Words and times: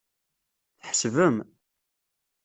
Tḥesbem. 0.79 1.37